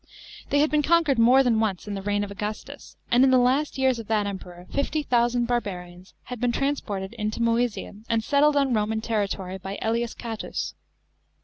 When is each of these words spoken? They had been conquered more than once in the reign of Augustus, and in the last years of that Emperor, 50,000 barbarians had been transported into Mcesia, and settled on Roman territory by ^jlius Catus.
They 0.49 0.61
had 0.61 0.71
been 0.71 0.81
conquered 0.81 1.19
more 1.19 1.43
than 1.43 1.59
once 1.59 1.87
in 1.87 1.93
the 1.93 2.01
reign 2.01 2.23
of 2.23 2.31
Augustus, 2.31 2.97
and 3.11 3.23
in 3.23 3.29
the 3.29 3.37
last 3.37 3.77
years 3.77 3.99
of 3.99 4.07
that 4.07 4.25
Emperor, 4.25 4.65
50,000 4.71 5.45
barbarians 5.45 6.15
had 6.23 6.41
been 6.41 6.51
transported 6.51 7.13
into 7.19 7.39
Mcesia, 7.39 8.03
and 8.09 8.23
settled 8.23 8.55
on 8.55 8.73
Roman 8.73 9.01
territory 9.01 9.59
by 9.59 9.77
^jlius 9.79 10.17
Catus. 10.17 10.73